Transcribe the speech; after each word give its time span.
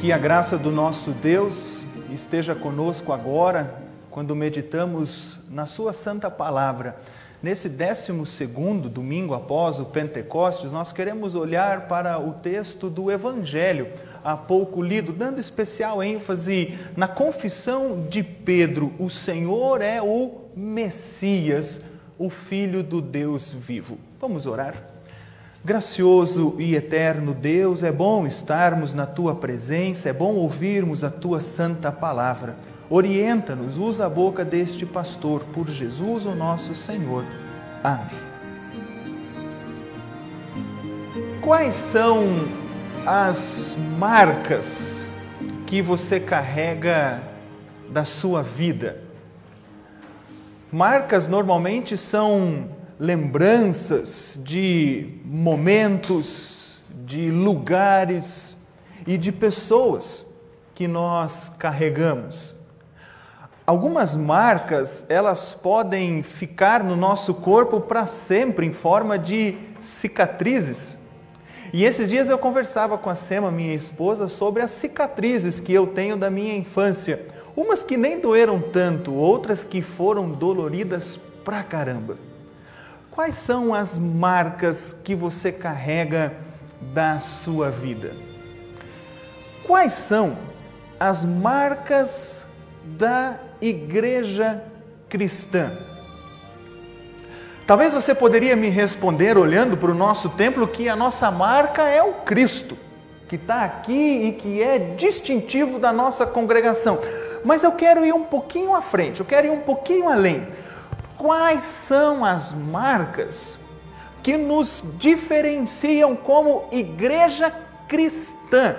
Que 0.00 0.12
a 0.12 0.18
graça 0.18 0.56
do 0.56 0.70
nosso 0.70 1.10
Deus 1.10 1.84
esteja 2.10 2.54
conosco 2.54 3.12
agora, 3.12 3.82
quando 4.10 4.34
meditamos 4.34 5.38
na 5.50 5.66
Sua 5.66 5.92
Santa 5.92 6.30
Palavra. 6.30 6.96
Nesse 7.42 7.68
12 7.68 8.46
domingo 8.88 9.34
após 9.34 9.78
o 9.78 9.84
Pentecostes, 9.84 10.72
nós 10.72 10.90
queremos 10.90 11.34
olhar 11.34 11.82
para 11.86 12.18
o 12.18 12.32
texto 12.32 12.88
do 12.88 13.10
Evangelho, 13.10 13.88
há 14.24 14.38
pouco 14.38 14.80
lido, 14.80 15.12
dando 15.12 15.38
especial 15.38 16.02
ênfase 16.02 16.78
na 16.96 17.06
confissão 17.06 18.06
de 18.08 18.22
Pedro: 18.22 18.94
o 18.98 19.10
Senhor 19.10 19.82
é 19.82 20.00
o 20.00 20.46
Messias, 20.56 21.82
o 22.18 22.30
Filho 22.30 22.82
do 22.82 23.02
Deus 23.02 23.50
vivo. 23.50 23.98
Vamos 24.18 24.46
orar? 24.46 24.89
Gracioso 25.62 26.56
e 26.58 26.74
eterno 26.74 27.34
Deus, 27.34 27.82
é 27.82 27.92
bom 27.92 28.26
estarmos 28.26 28.94
na 28.94 29.04
tua 29.04 29.34
presença, 29.34 30.08
é 30.08 30.12
bom 30.12 30.32
ouvirmos 30.36 31.04
a 31.04 31.10
tua 31.10 31.42
santa 31.42 31.92
palavra. 31.92 32.56
Orienta-nos, 32.88 33.76
usa 33.76 34.06
a 34.06 34.08
boca 34.08 34.42
deste 34.42 34.86
pastor, 34.86 35.44
por 35.52 35.68
Jesus 35.68 36.24
o 36.24 36.34
nosso 36.34 36.74
Senhor. 36.74 37.26
Amém. 37.84 38.30
Quais 41.42 41.74
são 41.74 42.24
as 43.04 43.76
marcas 43.98 45.10
que 45.66 45.82
você 45.82 46.18
carrega 46.18 47.22
da 47.90 48.06
sua 48.06 48.42
vida? 48.42 49.02
Marcas 50.72 51.28
normalmente 51.28 51.98
são 51.98 52.79
lembranças 53.00 54.38
de 54.44 55.14
momentos, 55.24 56.84
de 57.06 57.30
lugares 57.30 58.54
e 59.06 59.16
de 59.16 59.32
pessoas 59.32 60.22
que 60.74 60.86
nós 60.86 61.50
carregamos. 61.58 62.54
Algumas 63.66 64.14
marcas, 64.14 65.06
elas 65.08 65.54
podem 65.54 66.22
ficar 66.22 66.84
no 66.84 66.94
nosso 66.94 67.32
corpo 67.32 67.80
para 67.80 68.04
sempre 68.04 68.66
em 68.66 68.72
forma 68.72 69.18
de 69.18 69.56
cicatrizes. 69.78 70.98
E 71.72 71.84
esses 71.84 72.10
dias 72.10 72.28
eu 72.28 72.36
conversava 72.36 72.98
com 72.98 73.08
a 73.08 73.14
Sema, 73.14 73.50
minha 73.50 73.74
esposa, 73.74 74.28
sobre 74.28 74.60
as 74.60 74.72
cicatrizes 74.72 75.58
que 75.58 75.72
eu 75.72 75.86
tenho 75.86 76.18
da 76.18 76.28
minha 76.28 76.54
infância. 76.54 77.28
Umas 77.56 77.82
que 77.82 77.96
nem 77.96 78.20
doeram 78.20 78.60
tanto, 78.60 79.14
outras 79.14 79.64
que 79.64 79.80
foram 79.80 80.30
doloridas 80.30 81.18
pra 81.42 81.62
caramba. 81.62 82.29
Quais 83.20 83.36
são 83.36 83.74
as 83.74 83.98
marcas 83.98 84.96
que 85.04 85.14
você 85.14 85.52
carrega 85.52 86.32
da 86.80 87.18
sua 87.18 87.68
vida? 87.68 88.14
Quais 89.66 89.92
são 89.92 90.38
as 90.98 91.22
marcas 91.22 92.46
da 92.82 93.38
igreja 93.60 94.64
cristã? 95.06 95.70
Talvez 97.66 97.92
você 97.92 98.14
poderia 98.14 98.56
me 98.56 98.70
responder 98.70 99.36
olhando 99.36 99.76
para 99.76 99.90
o 99.90 99.94
nosso 99.94 100.30
templo 100.30 100.66
que 100.66 100.88
a 100.88 100.96
nossa 100.96 101.30
marca 101.30 101.82
é 101.90 102.02
o 102.02 102.14
Cristo, 102.24 102.74
que 103.28 103.36
está 103.36 103.64
aqui 103.64 104.28
e 104.28 104.32
que 104.32 104.62
é 104.62 104.78
distintivo 104.78 105.78
da 105.78 105.92
nossa 105.92 106.24
congregação. 106.24 106.98
Mas 107.44 107.64
eu 107.64 107.72
quero 107.72 108.02
ir 108.02 108.14
um 108.14 108.24
pouquinho 108.24 108.74
à 108.74 108.80
frente, 108.80 109.20
eu 109.20 109.26
quero 109.26 109.46
ir 109.46 109.50
um 109.50 109.60
pouquinho 109.60 110.08
além 110.08 110.48
quais 111.20 111.60
são 111.60 112.24
as 112.24 112.54
marcas 112.54 113.58
que 114.22 114.38
nos 114.38 114.82
diferenciam 114.96 116.16
como 116.16 116.66
igreja 116.72 117.50
cristã 117.86 118.76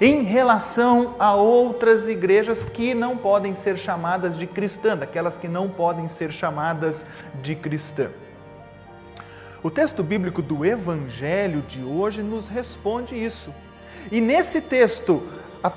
em 0.00 0.22
relação 0.22 1.14
a 1.16 1.32
outras 1.32 2.08
igrejas 2.08 2.64
que 2.64 2.92
não 2.92 3.16
podem 3.16 3.54
ser 3.54 3.78
chamadas 3.78 4.36
de 4.36 4.48
cristã, 4.48 4.96
daquelas 4.96 5.36
que 5.36 5.46
não 5.46 5.68
podem 5.68 6.08
ser 6.08 6.32
chamadas 6.32 7.06
de 7.40 7.54
cristã. 7.54 8.10
O 9.62 9.70
texto 9.70 10.02
bíblico 10.02 10.42
do 10.42 10.64
Evangelho 10.64 11.62
de 11.62 11.84
hoje 11.84 12.20
nos 12.20 12.48
responde 12.48 13.14
isso. 13.14 13.54
E 14.10 14.20
nesse 14.20 14.60
texto, 14.60 15.22
a 15.62 15.72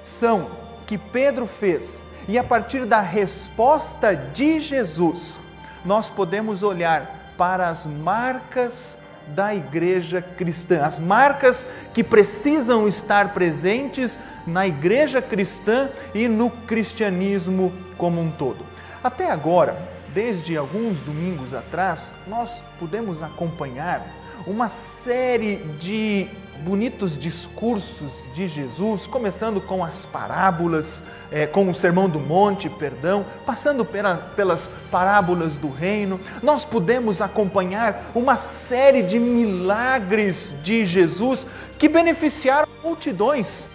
ação 0.00 0.63
que 0.86 0.98
Pedro 0.98 1.46
fez 1.46 2.02
e 2.26 2.38
a 2.38 2.44
partir 2.44 2.86
da 2.86 3.00
resposta 3.00 4.14
de 4.14 4.58
Jesus, 4.58 5.38
nós 5.84 6.08
podemos 6.08 6.62
olhar 6.62 7.34
para 7.36 7.68
as 7.68 7.84
marcas 7.84 8.98
da 9.28 9.54
igreja 9.54 10.22
cristã, 10.22 10.82
as 10.82 10.98
marcas 10.98 11.66
que 11.92 12.04
precisam 12.04 12.86
estar 12.86 13.32
presentes 13.32 14.18
na 14.46 14.66
igreja 14.66 15.20
cristã 15.20 15.90
e 16.14 16.28
no 16.28 16.50
cristianismo 16.50 17.72
como 17.96 18.20
um 18.20 18.30
todo. 18.30 18.64
Até 19.02 19.30
agora, 19.30 19.76
desde 20.14 20.56
alguns 20.56 21.00
domingos 21.00 21.52
atrás, 21.52 22.06
nós 22.26 22.62
pudemos 22.78 23.22
acompanhar 23.22 24.06
uma 24.46 24.68
série 24.68 25.56
de 25.78 26.28
bonitos 26.62 27.18
discursos 27.18 28.28
de 28.32 28.46
Jesus, 28.48 29.06
começando 29.06 29.60
com 29.60 29.84
as 29.84 30.06
parábolas, 30.06 31.02
é, 31.30 31.46
com 31.46 31.68
o 31.70 31.74
Sermão 31.74 32.08
do 32.08 32.20
Monte, 32.20 32.68
perdão, 32.68 33.24
passando 33.44 33.84
pela, 33.84 34.16
pelas 34.36 34.70
parábolas 34.90 35.56
do 35.58 35.70
reino, 35.70 36.20
nós 36.42 36.64
pudemos 36.64 37.20
acompanhar 37.20 38.10
uma 38.14 38.36
série 38.36 39.02
de 39.02 39.18
milagres 39.18 40.54
de 40.62 40.84
Jesus 40.84 41.46
que 41.78 41.88
beneficiaram 41.88 42.68
multidões 42.82 43.66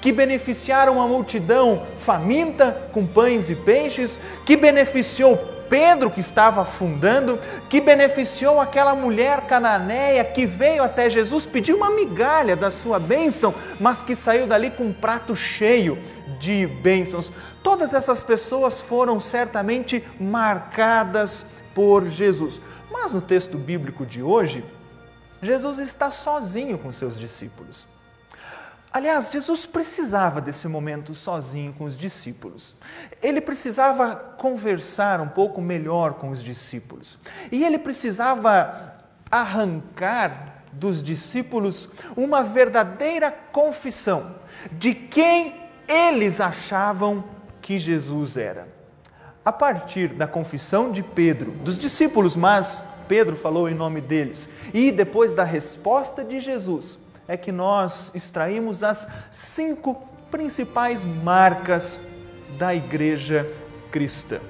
que 0.00 0.12
beneficiaram 0.12 1.02
a 1.02 1.08
multidão 1.08 1.82
faminta 1.96 2.88
com 2.92 3.04
pães 3.04 3.50
e 3.50 3.56
peixes, 3.56 4.16
que 4.46 4.56
beneficiou 4.56 5.57
Pedro 5.68 6.10
que 6.10 6.20
estava 6.20 6.62
afundando, 6.62 7.38
que 7.68 7.80
beneficiou 7.80 8.60
aquela 8.60 8.94
mulher 8.94 9.42
cananeia 9.42 10.24
que 10.24 10.46
veio 10.46 10.82
até 10.82 11.08
Jesus 11.10 11.46
pedir 11.46 11.74
uma 11.74 11.90
migalha 11.90 12.56
da 12.56 12.70
sua 12.70 12.98
bênção, 12.98 13.54
mas 13.78 14.02
que 14.02 14.16
saiu 14.16 14.46
dali 14.46 14.70
com 14.70 14.84
um 14.84 14.92
prato 14.92 15.34
cheio 15.36 15.98
de 16.38 16.66
bênçãos. 16.66 17.32
Todas 17.62 17.94
essas 17.94 18.22
pessoas 18.22 18.80
foram 18.80 19.20
certamente 19.20 20.04
marcadas 20.18 21.44
por 21.74 22.08
Jesus. 22.08 22.60
Mas 22.90 23.12
no 23.12 23.20
texto 23.20 23.58
bíblico 23.58 24.06
de 24.06 24.22
hoje, 24.22 24.64
Jesus 25.42 25.78
está 25.78 26.10
sozinho 26.10 26.78
com 26.78 26.90
seus 26.90 27.18
discípulos. 27.18 27.86
Aliás, 28.92 29.30
Jesus 29.30 29.66
precisava 29.66 30.40
desse 30.40 30.66
momento 30.66 31.14
sozinho 31.14 31.74
com 31.74 31.84
os 31.84 31.96
discípulos. 31.98 32.74
Ele 33.22 33.40
precisava 33.40 34.16
conversar 34.16 35.20
um 35.20 35.28
pouco 35.28 35.60
melhor 35.60 36.14
com 36.14 36.30
os 36.30 36.42
discípulos. 36.42 37.18
E 37.52 37.64
ele 37.64 37.78
precisava 37.78 38.94
arrancar 39.30 40.62
dos 40.72 41.02
discípulos 41.02 41.88
uma 42.16 42.42
verdadeira 42.42 43.30
confissão 43.30 44.36
de 44.72 44.94
quem 44.94 45.54
eles 45.86 46.40
achavam 46.40 47.24
que 47.60 47.78
Jesus 47.78 48.36
era. 48.36 48.68
A 49.44 49.52
partir 49.52 50.08
da 50.08 50.26
confissão 50.26 50.90
de 50.90 51.02
Pedro, 51.02 51.50
dos 51.50 51.78
discípulos, 51.78 52.36
mas 52.36 52.82
Pedro 53.06 53.36
falou 53.36 53.68
em 53.68 53.74
nome 53.74 54.00
deles, 54.00 54.48
e 54.74 54.92
depois 54.92 55.32
da 55.32 55.44
resposta 55.44 56.22
de 56.22 56.40
Jesus, 56.40 56.98
é 57.28 57.36
que 57.36 57.52
nós 57.52 58.10
extraímos 58.14 58.82
as 58.82 59.06
cinco 59.30 60.02
principais 60.30 61.04
marcas 61.04 62.00
da 62.58 62.74
igreja 62.74 63.46
cristã. 63.90 64.40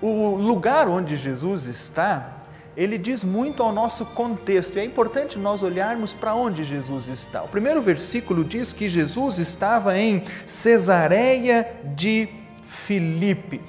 O 0.00 0.36
lugar 0.36 0.86
onde 0.86 1.16
Jesus 1.16 1.64
está, 1.64 2.34
ele 2.76 2.98
diz 2.98 3.24
muito 3.24 3.62
ao 3.62 3.72
nosso 3.72 4.04
contexto, 4.04 4.76
e 4.76 4.80
é 4.80 4.84
importante 4.84 5.38
nós 5.38 5.62
olharmos 5.62 6.12
para 6.12 6.34
onde 6.34 6.62
Jesus 6.62 7.08
está. 7.08 7.42
O 7.42 7.48
primeiro 7.48 7.80
versículo 7.80 8.44
diz 8.44 8.74
que 8.74 8.88
Jesus 8.88 9.38
estava 9.38 9.98
em 9.98 10.22
Cesareia 10.44 11.80
de 11.96 12.28
Filipe. 12.62 13.62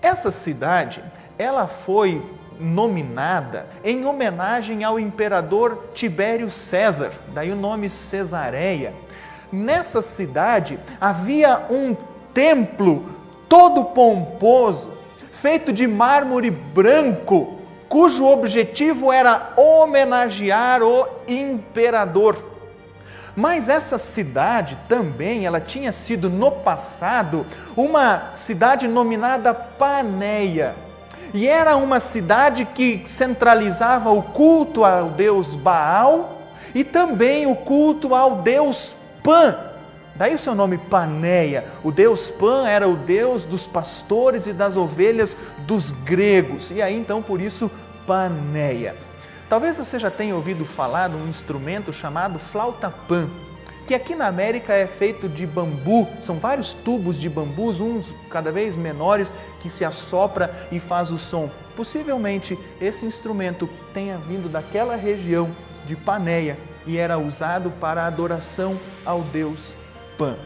Essa 0.00 0.30
cidade, 0.30 1.02
ela 1.36 1.66
foi 1.66 2.24
nominada 2.58 3.66
em 3.84 4.04
homenagem 4.04 4.84
ao 4.84 4.98
imperador 4.98 5.90
Tibério 5.94 6.50
César, 6.50 7.10
daí 7.34 7.50
o 7.50 7.56
nome 7.56 7.88
Cesareia. 7.90 8.94
Nessa 9.52 10.00
cidade 10.00 10.78
havia 11.00 11.66
um 11.70 11.96
templo 12.32 13.06
todo 13.48 13.84
pomposo, 13.84 14.90
feito 15.30 15.72
de 15.72 15.86
mármore 15.86 16.50
branco, 16.50 17.58
cujo 17.88 18.26
objetivo 18.26 19.12
era 19.12 19.52
homenagear 19.56 20.82
o 20.82 21.06
imperador. 21.28 22.52
Mas 23.36 23.68
essa 23.68 23.98
cidade 23.98 24.78
também, 24.88 25.46
ela 25.46 25.60
tinha 25.60 25.92
sido 25.92 26.28
no 26.28 26.50
passado 26.50 27.46
uma 27.76 28.32
cidade 28.34 28.86
nominada 28.86 29.54
Paneia 29.54 30.91
e 31.34 31.48
era 31.48 31.76
uma 31.76 32.00
cidade 32.00 32.64
que 32.64 33.02
centralizava 33.06 34.10
o 34.10 34.22
culto 34.22 34.84
ao 34.84 35.10
deus 35.10 35.54
Baal 35.54 36.42
e 36.74 36.84
também 36.84 37.46
o 37.46 37.56
culto 37.56 38.14
ao 38.14 38.42
deus 38.42 38.96
Pan, 39.22 39.56
Daí 40.14 40.34
o 40.34 40.38
seu 40.38 40.54
nome 40.54 40.76
Paneia. 40.76 41.64
O 41.82 41.90
deus 41.90 42.28
Pan 42.28 42.68
era 42.68 42.86
o 42.86 42.96
deus 42.96 43.44
dos 43.44 43.66
pastores 43.66 44.46
e 44.46 44.52
das 44.52 44.76
ovelhas 44.76 45.36
dos 45.60 45.90
gregos. 45.90 46.70
E 46.70 46.82
aí 46.82 46.96
então 46.96 47.22
por 47.22 47.40
isso 47.40 47.70
Paneia. 48.06 48.94
Talvez 49.48 49.76
você 49.76 49.98
já 49.98 50.10
tenha 50.10 50.34
ouvido 50.34 50.64
falar 50.64 51.08
de 51.08 51.16
um 51.16 51.28
instrumento 51.28 51.92
chamado 51.92 52.38
flauta 52.38 52.92
pan, 53.06 53.28
que 53.86 53.94
aqui 53.94 54.14
na 54.14 54.26
América 54.26 54.72
é 54.72 54.86
feito 54.86 55.28
de 55.28 55.46
bambu, 55.46 56.08
são 56.20 56.38
vários 56.38 56.72
tubos 56.72 57.20
de 57.20 57.28
bambus, 57.28 57.80
uns 57.80 58.12
cada 58.30 58.52
vez 58.52 58.76
menores, 58.76 59.34
que 59.60 59.68
se 59.68 59.84
assopra 59.84 60.68
e 60.70 60.78
faz 60.78 61.10
o 61.10 61.18
som. 61.18 61.50
Possivelmente 61.76 62.58
esse 62.80 63.04
instrumento 63.04 63.68
tenha 63.92 64.16
vindo 64.18 64.48
daquela 64.48 64.96
região 64.96 65.54
de 65.86 65.96
Paneia 65.96 66.58
e 66.86 66.96
era 66.96 67.18
usado 67.18 67.70
para 67.80 68.06
adoração 68.06 68.78
ao 69.04 69.22
deus 69.22 69.74
Pan. 70.18 70.36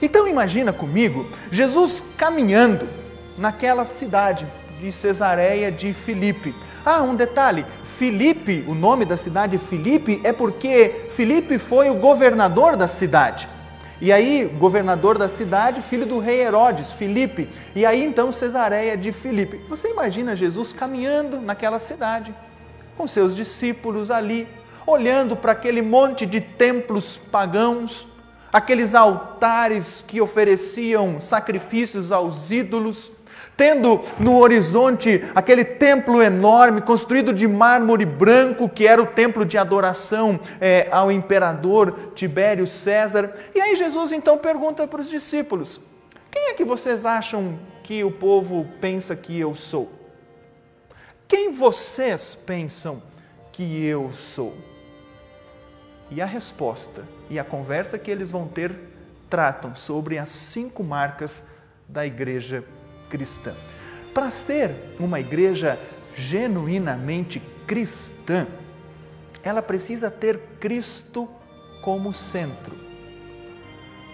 Então 0.00 0.26
imagina 0.26 0.72
comigo 0.72 1.28
Jesus 1.50 2.02
caminhando 2.16 2.88
naquela 3.36 3.84
cidade 3.84 4.46
de 4.80 4.90
Cesareia 4.90 5.70
de 5.70 5.92
Filipe. 5.92 6.54
Ah, 6.84 7.02
um 7.02 7.14
detalhe: 7.14 7.66
Filipe, 7.84 8.64
o 8.66 8.74
nome 8.74 9.04
da 9.04 9.16
cidade 9.16 9.58
Filipe 9.58 10.20
é 10.24 10.32
porque 10.32 11.06
Filipe 11.10 11.58
foi 11.58 11.90
o 11.90 11.94
governador 11.94 12.76
da 12.76 12.88
cidade. 12.88 13.48
E 14.00 14.10
aí, 14.10 14.46
governador 14.58 15.18
da 15.18 15.28
cidade, 15.28 15.82
filho 15.82 16.06
do 16.06 16.18
rei 16.18 16.40
Herodes, 16.40 16.90
Filipe. 16.92 17.46
E 17.74 17.84
aí 17.84 18.02
então 18.02 18.32
Cesareia 18.32 18.96
de 18.96 19.12
Filipe. 19.12 19.60
Você 19.68 19.90
imagina 19.90 20.34
Jesus 20.34 20.72
caminhando 20.72 21.38
naquela 21.38 21.78
cidade, 21.78 22.34
com 22.96 23.06
seus 23.06 23.36
discípulos 23.36 24.10
ali, 24.10 24.48
olhando 24.86 25.36
para 25.36 25.52
aquele 25.52 25.82
monte 25.82 26.24
de 26.24 26.40
templos 26.40 27.20
pagãos, 27.30 28.08
aqueles 28.50 28.94
altares 28.94 30.02
que 30.06 30.18
ofereciam 30.18 31.20
sacrifícios 31.20 32.10
aos 32.10 32.50
ídolos, 32.50 33.12
tendo 33.56 34.00
no 34.18 34.38
horizonte 34.38 35.22
aquele 35.34 35.64
templo 35.64 36.22
enorme, 36.22 36.80
construído 36.80 37.32
de 37.32 37.46
mármore 37.46 38.04
branco, 38.04 38.68
que 38.68 38.86
era 38.86 39.02
o 39.02 39.06
templo 39.06 39.44
de 39.44 39.58
adoração 39.58 40.40
é, 40.60 40.88
ao 40.90 41.12
imperador 41.12 42.12
Tibério 42.14 42.66
César. 42.66 43.34
E 43.54 43.60
aí 43.60 43.76
Jesus 43.76 44.12
então 44.12 44.38
pergunta 44.38 44.86
para 44.86 45.00
os 45.00 45.10
discípulos: 45.10 45.80
quem 46.30 46.48
é 46.48 46.54
que 46.54 46.64
vocês 46.64 47.04
acham 47.04 47.58
que 47.82 48.02
o 48.04 48.10
povo 48.10 48.66
pensa 48.80 49.14
que 49.14 49.38
eu 49.38 49.54
sou? 49.54 49.90
Quem 51.28 51.52
vocês 51.52 52.36
pensam 52.46 53.02
que 53.52 53.84
eu 53.84 54.10
sou? 54.12 54.54
E 56.10 56.20
a 56.20 56.26
resposta 56.26 57.04
e 57.28 57.38
a 57.38 57.44
conversa 57.44 57.98
que 57.98 58.10
eles 58.10 58.30
vão 58.30 58.48
ter 58.48 58.72
tratam 59.28 59.76
sobre 59.76 60.18
as 60.18 60.28
cinco 60.28 60.82
marcas 60.82 61.44
da 61.88 62.04
igreja 62.04 62.64
cristã. 63.10 63.52
Para 64.14 64.30
ser 64.30 64.94
uma 64.98 65.20
igreja 65.20 65.78
genuinamente 66.14 67.42
cristã, 67.66 68.46
ela 69.42 69.60
precisa 69.60 70.10
ter 70.10 70.38
Cristo 70.58 71.28
como 71.82 72.12
centro. 72.12 72.74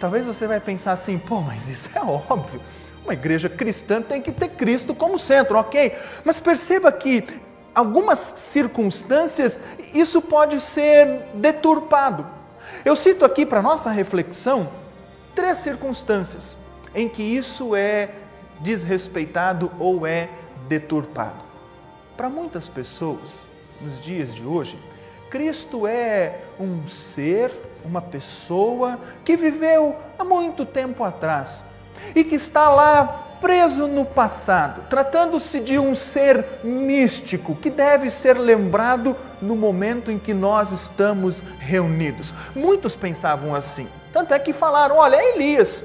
Talvez 0.01 0.27
você 0.27 0.47
vai 0.47 0.61
pensar 0.61 0.93
assim, 0.93 1.19
pô, 1.19 1.41
mas 1.41 1.69
isso 1.69 1.89
é 1.95 2.01
óbvio. 2.01 2.61
Uma 3.05 3.13
igreja 3.13 3.49
cristã 3.49 4.03
tem 4.03 4.21
que 4.21 4.33
ter 4.33 4.49
Cristo 4.49 4.95
como 4.95 5.19
centro, 5.19 5.59
ok? 5.59 5.93
Mas 6.25 6.41
perceba 6.41 6.91
que 6.91 7.25
algumas 7.75 8.19
circunstâncias 8.19 9.61
isso 9.95 10.21
pode 10.21 10.61
ser 10.61 11.27
deturpado. 11.35 12.27
Eu 12.85 12.97
cito 12.97 13.25
aqui 13.25 13.47
para 13.47 13.63
nossa 13.63 13.91
reflexão 13.91 14.69
três 15.35 15.59
circunstâncias 15.59 16.57
em 16.95 17.09
que 17.09 17.23
isso 17.23 17.77
é 17.77 18.11
desrespeitado 18.61 19.71
ou 19.79 20.07
é 20.07 20.29
deturpado. 20.69 21.45
Para 22.17 22.29
muitas 22.29 22.69
pessoas, 22.69 23.45
nos 23.81 24.01
dias 24.01 24.35
de 24.35 24.45
hoje, 24.45 24.79
Cristo 25.31 25.87
é 25.87 26.41
um 26.59 26.87
ser, 26.89 27.51
uma 27.85 28.01
pessoa 28.01 28.99
que 29.25 29.37
viveu 29.37 29.97
há 30.19 30.25
muito 30.25 30.65
tempo 30.65 31.05
atrás 31.05 31.65
e 32.15 32.25
que 32.25 32.37
está 32.37 32.69
lá 32.71 33.23
preso 33.41 33.87
no 33.87 34.05
passado, 34.05 34.89
tratando-se 34.89 35.61
de 35.61 35.79
um 35.79 35.95
ser 35.95 36.61
místico 36.65 37.55
que 37.55 37.71
deve 37.71 38.11
ser 38.11 38.39
lembrado 38.39 39.15
no 39.41 39.55
momento 39.55 40.11
em 40.11 40.19
que 40.19 40.33
nós 40.33 40.73
estamos 40.73 41.43
reunidos. 41.59 42.33
Muitos 42.55 42.97
pensavam 42.97 43.55
assim, 43.55 43.89
tanto 44.13 44.33
é 44.33 44.39
que 44.39 44.53
falaram: 44.53 44.97
olha, 44.97 45.17
é 45.17 45.35
Elias, 45.35 45.85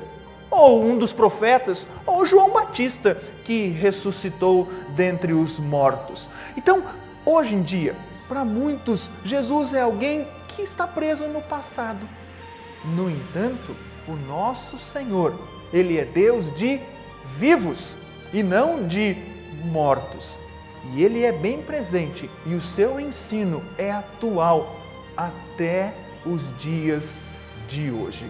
ou 0.52 0.84
um 0.84 0.98
dos 0.98 1.14
profetas, 1.14 1.88
ou 2.06 2.26
João 2.26 2.52
Batista, 2.52 3.16
que 3.46 3.70
ressuscitou 3.70 4.68
dentre 4.90 5.32
os 5.34 5.58
mortos. 5.58 6.30
Então, 6.58 6.84
hoje 7.26 7.56
em 7.56 7.64
dia, 7.64 7.96
para 8.28 8.44
muitos, 8.44 9.10
Jesus 9.24 9.74
é 9.74 9.82
alguém 9.82 10.28
que 10.50 10.62
está 10.62 10.86
preso 10.86 11.26
no 11.28 11.42
passado. 11.42 12.08
No 12.84 13.10
entanto, 13.10 13.76
o 14.08 14.14
nosso 14.14 14.78
Senhor, 14.78 15.34
Ele 15.72 15.98
é 15.98 16.06
Deus 16.06 16.54
de 16.54 16.82
vivos 17.26 17.96
e 18.34 18.44
não 18.44 18.86
de 18.86 19.16
mortos. 19.64 20.38
E 20.94 21.04
Ele 21.04 21.24
é 21.24 21.32
bem 21.32 21.62
presente 21.62 22.30
e 22.46 22.56
o 22.56 22.62
seu 22.62 23.00
ensino 23.00 23.64
é 23.78 23.92
atual 23.92 24.76
até 25.16 25.94
os 26.26 26.56
dias 26.58 27.20
de 27.68 27.92
hoje. 27.92 28.30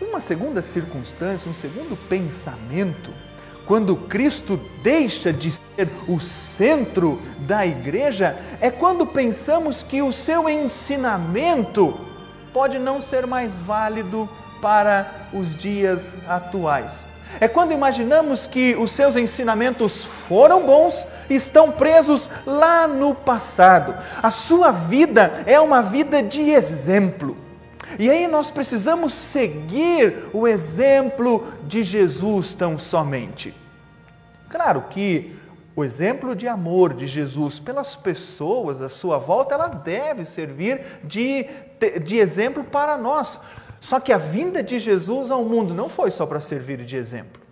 Uma 0.00 0.20
segunda 0.20 0.60
circunstância, 0.60 1.50
um 1.50 1.54
segundo 1.54 1.96
pensamento, 2.08 3.12
quando 3.66 3.96
Cristo 3.96 4.60
deixa 4.82 5.32
de 5.32 5.52
ser 5.52 5.88
o 6.08 6.20
centro 6.20 7.20
da 7.46 7.64
igreja, 7.64 8.36
é 8.60 8.70
quando 8.70 9.06
pensamos 9.06 9.82
que 9.82 10.02
o 10.02 10.12
seu 10.12 10.48
ensinamento 10.48 11.98
pode 12.52 12.78
não 12.78 13.00
ser 13.00 13.26
mais 13.26 13.56
válido 13.56 14.28
para 14.60 15.28
os 15.32 15.54
dias 15.54 16.16
atuais. 16.28 17.06
É 17.40 17.48
quando 17.48 17.72
imaginamos 17.72 18.46
que 18.46 18.76
os 18.76 18.92
seus 18.92 19.16
ensinamentos 19.16 20.04
foram 20.04 20.66
bons 20.66 21.06
estão 21.28 21.70
presos 21.70 22.28
lá 22.46 22.86
no 22.86 23.14
passado. 23.14 23.94
A 24.22 24.30
sua 24.30 24.70
vida 24.70 25.42
é 25.46 25.58
uma 25.58 25.82
vida 25.82 26.22
de 26.22 26.42
exemplo. 26.50 27.36
E 27.98 28.10
aí 28.10 28.26
nós 28.26 28.50
precisamos 28.50 29.12
seguir 29.12 30.28
o 30.32 30.46
exemplo 30.48 31.52
de 31.66 31.82
Jesus 31.82 32.54
tão 32.54 32.78
somente. 32.78 33.54
Claro 34.48 34.82
que 34.88 35.36
o 35.76 35.84
exemplo 35.84 36.36
de 36.36 36.46
amor 36.46 36.94
de 36.94 37.06
Jesus 37.06 37.58
pelas 37.58 37.96
pessoas 37.96 38.80
à 38.80 38.88
sua 38.88 39.18
volta, 39.18 39.54
ela 39.54 39.68
deve 39.68 40.24
servir 40.24 40.80
de, 41.02 41.46
de 42.04 42.16
exemplo 42.16 42.62
para 42.62 42.96
nós. 42.96 43.38
Só 43.80 43.98
que 43.98 44.12
a 44.12 44.18
vinda 44.18 44.62
de 44.62 44.78
Jesus 44.78 45.30
ao 45.30 45.44
mundo 45.44 45.74
não 45.74 45.88
foi 45.88 46.10
só 46.10 46.24
para 46.24 46.40
servir 46.40 46.84
de 46.84 46.96
exemplo. 46.96 47.42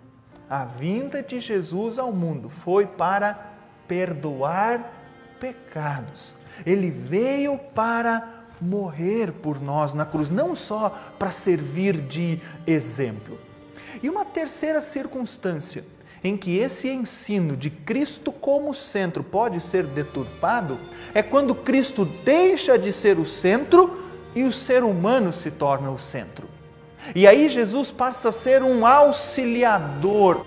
A 0.49 0.65
vinda 0.65 1.23
de 1.23 1.41
Jesus 1.41 1.99
ao 1.99 2.13
mundo 2.13 2.49
foi 2.49 2.87
para 2.87 3.53
perdoar 3.89 4.93
pecados. 5.41 6.37
Ele 6.65 6.91
veio 6.91 7.59
para 7.75 8.42
morrer 8.63 9.33
por 9.33 9.61
nós 9.61 9.93
na 9.93 10.07
cruz, 10.07 10.31
não 10.31 10.55
só 10.55 10.91
para 11.19 11.33
servir 11.33 12.01
de 12.01 12.41
exemplo. 12.67 13.39
E 14.03 14.09
uma 14.09 14.25
terceira 14.25 14.81
circunstância 14.81 15.85
em 16.25 16.37
que 16.37 16.57
esse 16.57 16.89
ensino 16.89 17.57
de 17.57 17.69
Cristo 17.69 18.31
como 18.31 18.73
centro 18.73 19.25
pode 19.25 19.61
ser 19.61 19.85
deturpado 19.85 20.79
é 21.13 21.23
quando 21.23 21.55
Cristo 21.55 22.05
deixa 22.25 22.79
de 22.79 22.93
ser 22.93 23.19
o 23.19 23.25
centro 23.25 24.01
e 24.35 24.45
o 24.45 24.53
ser 24.53 24.85
humano 24.85 25.33
se 25.33 25.51
torna 25.51 25.91
o 25.91 25.99
centro. 25.99 26.49
E 27.15 27.27
aí 27.27 27.49
Jesus 27.49 27.91
passa 27.91 28.29
a 28.29 28.33
ser 28.33 28.63
um 28.63 28.87
auxiliador 28.87 30.47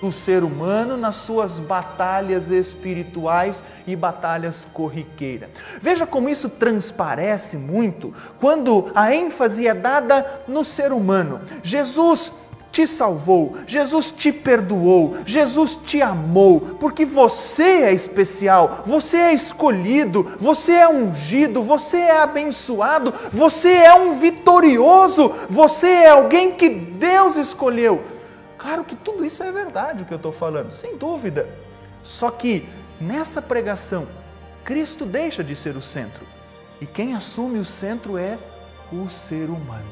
do 0.00 0.10
ser 0.10 0.42
humano 0.42 0.96
nas 0.96 1.16
suas 1.16 1.58
batalhas 1.58 2.48
espirituais 2.48 3.62
e 3.86 3.94
batalhas 3.94 4.66
corriqueiras. 4.72 5.50
Veja 5.80 6.06
como 6.06 6.28
isso 6.28 6.48
transparece 6.48 7.56
muito 7.56 8.14
quando 8.40 8.90
a 8.94 9.14
ênfase 9.14 9.66
é 9.66 9.74
dada 9.74 10.42
no 10.48 10.64
ser 10.64 10.92
humano. 10.92 11.40
Jesus 11.62 12.32
te 12.72 12.86
salvou, 12.86 13.56
Jesus 13.66 14.12
te 14.12 14.32
perdoou, 14.32 15.16
Jesus 15.26 15.78
te 15.84 16.00
amou, 16.00 16.76
porque 16.78 17.04
você 17.04 17.82
é 17.82 17.92
especial, 17.92 18.82
você 18.86 19.16
é 19.16 19.32
escolhido, 19.32 20.34
você 20.38 20.74
é 20.74 20.88
ungido, 20.88 21.62
você 21.62 21.96
é 21.98 22.20
abençoado, 22.20 23.12
você 23.30 23.70
é 23.70 23.94
um 23.94 24.12
vitorioso, 24.12 25.32
você 25.48 25.88
é 25.88 26.10
alguém 26.10 26.52
que 26.52 26.68
Deus 26.68 27.36
escolheu. 27.36 28.19
Claro 28.60 28.84
que 28.84 28.94
tudo 28.94 29.24
isso 29.24 29.42
é 29.42 29.50
verdade 29.50 30.02
o 30.02 30.06
que 30.06 30.12
eu 30.12 30.16
estou 30.16 30.32
falando, 30.32 30.72
sem 30.72 30.96
dúvida. 30.96 31.48
Só 32.02 32.30
que 32.30 32.68
nessa 33.00 33.40
pregação, 33.40 34.06
Cristo 34.64 35.06
deixa 35.06 35.42
de 35.42 35.56
ser 35.56 35.76
o 35.76 35.82
centro. 35.82 36.26
E 36.80 36.86
quem 36.86 37.14
assume 37.14 37.58
o 37.58 37.64
centro 37.64 38.18
é 38.18 38.38
o 38.92 39.08
ser 39.08 39.48
humano. 39.48 39.88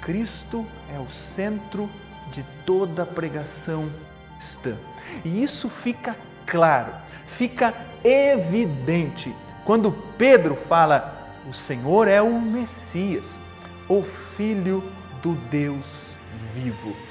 Cristo 0.00 0.66
é 0.94 0.98
o 0.98 1.10
centro 1.10 1.90
de 2.32 2.44
toda 2.64 3.02
a 3.02 3.06
pregação 3.06 3.90
cristã. 4.36 4.76
E 5.24 5.42
isso 5.42 5.68
fica 5.68 6.16
claro, 6.46 6.92
fica 7.26 7.74
evidente 8.02 9.34
quando 9.64 9.92
Pedro 10.16 10.54
fala: 10.54 11.30
o 11.48 11.52
Senhor 11.52 12.08
é 12.08 12.22
o 12.22 12.40
Messias, 12.40 13.40
o 13.88 14.02
Filho 14.02 14.82
do 15.22 15.34
Deus 15.50 16.14
vivo. 16.54 17.07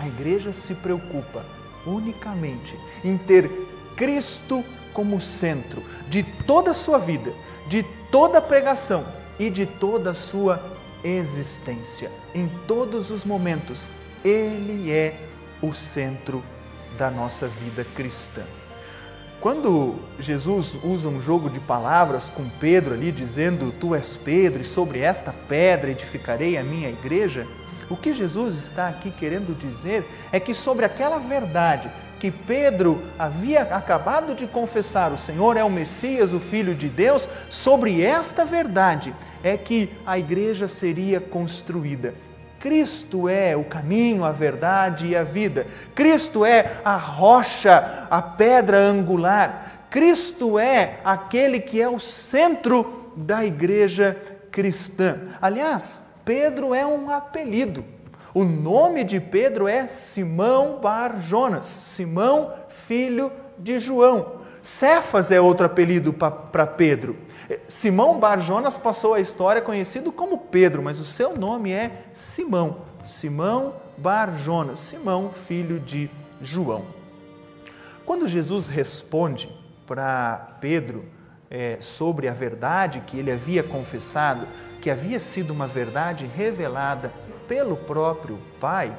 A 0.00 0.06
igreja 0.06 0.50
se 0.54 0.74
preocupa 0.74 1.44
unicamente 1.84 2.74
em 3.04 3.18
ter 3.18 3.50
Cristo 3.94 4.64
como 4.94 5.20
centro 5.20 5.84
de 6.08 6.22
toda 6.22 6.70
a 6.70 6.74
sua 6.74 6.96
vida, 6.96 7.34
de 7.68 7.82
toda 8.10 8.38
a 8.38 8.42
pregação 8.42 9.04
e 9.38 9.50
de 9.50 9.66
toda 9.66 10.12
a 10.12 10.14
sua 10.14 10.58
existência. 11.04 12.10
Em 12.34 12.48
todos 12.66 13.10
os 13.10 13.26
momentos, 13.26 13.90
Ele 14.24 14.90
é 14.90 15.20
o 15.60 15.74
centro 15.74 16.42
da 16.96 17.10
nossa 17.10 17.46
vida 17.46 17.84
cristã. 17.94 18.42
Quando 19.38 19.96
Jesus 20.18 20.78
usa 20.82 21.10
um 21.10 21.20
jogo 21.20 21.50
de 21.50 21.60
palavras 21.60 22.30
com 22.30 22.48
Pedro 22.58 22.94
ali, 22.94 23.12
dizendo: 23.12 23.70
Tu 23.78 23.94
és 23.94 24.16
Pedro, 24.16 24.62
e 24.62 24.64
sobre 24.64 25.00
esta 25.00 25.30
pedra 25.30 25.90
edificarei 25.90 26.56
a 26.56 26.64
minha 26.64 26.88
igreja, 26.88 27.46
o 27.90 27.96
que 27.96 28.14
Jesus 28.14 28.56
está 28.56 28.88
aqui 28.88 29.10
querendo 29.10 29.52
dizer 29.58 30.08
é 30.30 30.38
que 30.38 30.54
sobre 30.54 30.86
aquela 30.86 31.18
verdade 31.18 31.90
que 32.20 32.30
Pedro 32.30 33.02
havia 33.18 33.62
acabado 33.62 34.34
de 34.34 34.46
confessar, 34.46 35.10
o 35.10 35.18
Senhor 35.18 35.56
é 35.56 35.64
o 35.64 35.70
Messias, 35.70 36.32
o 36.32 36.38
Filho 36.38 36.74
de 36.74 36.88
Deus, 36.88 37.28
sobre 37.48 38.00
esta 38.00 38.44
verdade 38.44 39.12
é 39.42 39.56
que 39.56 39.90
a 40.06 40.18
igreja 40.18 40.68
seria 40.68 41.20
construída. 41.20 42.14
Cristo 42.60 43.26
é 43.26 43.56
o 43.56 43.64
caminho, 43.64 44.22
a 44.22 44.30
verdade 44.30 45.08
e 45.08 45.16
a 45.16 45.24
vida. 45.24 45.66
Cristo 45.94 46.44
é 46.44 46.80
a 46.84 46.94
rocha, 46.94 48.06
a 48.10 48.20
pedra 48.20 48.78
angular. 48.78 49.86
Cristo 49.88 50.58
é 50.58 51.00
aquele 51.02 51.58
que 51.58 51.80
é 51.80 51.88
o 51.88 51.98
centro 51.98 53.12
da 53.16 53.44
igreja 53.44 54.14
cristã. 54.50 55.20
Aliás, 55.40 56.02
Pedro 56.30 56.72
é 56.72 56.86
um 56.86 57.10
apelido. 57.10 57.84
O 58.32 58.44
nome 58.44 59.02
de 59.02 59.18
Pedro 59.18 59.66
é 59.66 59.88
Simão 59.88 60.78
Bar 60.80 61.20
Jonas, 61.20 61.66
Simão, 61.66 62.54
filho 62.68 63.32
de 63.58 63.80
João. 63.80 64.34
Cefas 64.62 65.32
é 65.32 65.40
outro 65.40 65.66
apelido 65.66 66.12
para 66.12 66.68
Pedro. 66.68 67.16
Simão 67.66 68.20
Bar 68.20 68.40
Jonas 68.40 68.76
passou 68.76 69.14
a 69.14 69.20
história 69.20 69.60
conhecido 69.60 70.12
como 70.12 70.38
Pedro, 70.38 70.80
mas 70.84 71.00
o 71.00 71.04
seu 71.04 71.36
nome 71.36 71.72
é 71.72 72.04
Simão. 72.12 72.82
Simão 73.04 73.74
Bar 73.98 74.36
Jonas, 74.36 74.78
Simão, 74.78 75.32
filho 75.32 75.80
de 75.80 76.08
João. 76.40 76.84
Quando 78.06 78.28
Jesus 78.28 78.68
responde 78.68 79.52
para 79.84 80.58
Pedro 80.60 81.06
é, 81.50 81.78
sobre 81.80 82.28
a 82.28 82.32
verdade 82.32 83.02
que 83.04 83.18
ele 83.18 83.32
havia 83.32 83.64
confessado, 83.64 84.46
que 84.80 84.90
havia 84.90 85.20
sido 85.20 85.52
uma 85.52 85.66
verdade 85.66 86.26
revelada 86.26 87.12
pelo 87.46 87.76
próprio 87.76 88.38
Pai, 88.60 88.96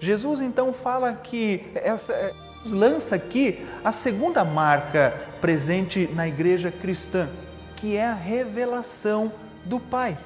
Jesus 0.00 0.40
então 0.40 0.72
fala 0.72 1.12
que 1.14 1.70
essa 1.74 2.12
é, 2.12 2.34
lança 2.66 3.16
aqui 3.16 3.66
a 3.82 3.92
segunda 3.92 4.44
marca 4.44 5.14
presente 5.40 6.08
na 6.12 6.28
igreja 6.28 6.70
cristã, 6.70 7.28
que 7.76 7.96
é 7.96 8.06
a 8.06 8.14
revelação 8.14 9.32
do 9.64 9.80
Pai, 9.80 10.16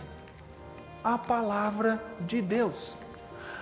a 1.02 1.16
palavra 1.16 2.02
de 2.20 2.42
Deus. 2.42 2.96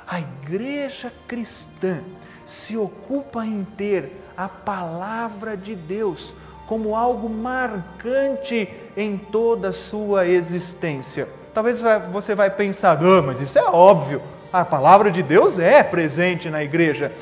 A 0.06 0.20
igreja 0.20 1.12
cristã 1.26 2.00
se 2.46 2.76
ocupa 2.76 3.44
em 3.44 3.64
ter 3.64 4.12
a 4.36 4.48
palavra 4.48 5.56
de 5.56 5.74
Deus 5.74 6.34
como 6.66 6.96
algo 6.96 7.28
marcante 7.28 8.68
em 8.96 9.16
toda 9.16 9.68
a 9.68 9.72
sua 9.72 10.26
existência. 10.26 11.28
Talvez 11.54 11.80
você 12.10 12.34
vai 12.34 12.50
pensar, 12.50 12.98
ah, 13.02 13.22
mas 13.22 13.40
isso 13.40 13.58
é 13.58 13.64
óbvio, 13.64 14.20
a 14.52 14.64
palavra 14.64 15.10
de 15.10 15.22
Deus 15.22 15.58
é 15.58 15.82
presente 15.82 16.50
na 16.50 16.62
igreja. 16.62 17.12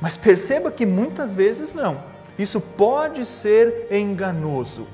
Mas 0.00 0.16
perceba 0.16 0.70
que 0.70 0.86
muitas 0.86 1.32
vezes 1.32 1.72
não. 1.72 2.02
Isso 2.38 2.60
pode 2.60 3.26
ser 3.26 3.86
enganoso. 3.90 4.86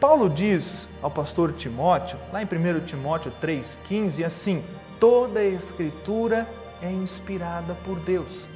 Paulo 0.00 0.30
diz 0.30 0.88
ao 1.02 1.10
pastor 1.10 1.52
Timóteo, 1.52 2.18
lá 2.32 2.42
em 2.42 2.46
1 2.46 2.84
Timóteo 2.84 3.32
3,15, 3.40 4.24
assim: 4.24 4.64
toda 4.98 5.40
a 5.40 5.44
escritura 5.44 6.46
é 6.82 6.90
inspirada 6.90 7.74
por 7.84 7.98
Deus 8.00 8.46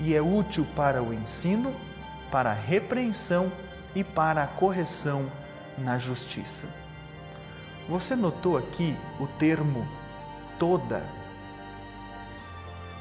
e 0.00 0.14
é 0.14 0.20
útil 0.20 0.66
para 0.74 1.02
o 1.02 1.12
ensino, 1.12 1.72
para 2.30 2.50
a 2.50 2.54
repreensão 2.54 3.50
e 3.94 4.02
para 4.02 4.42
a 4.42 4.46
correção 4.46 5.30
na 5.78 5.98
justiça. 5.98 6.66
Você 7.88 8.16
notou 8.16 8.56
aqui 8.56 8.96
o 9.20 9.26
termo 9.26 9.86
toda? 10.58 11.02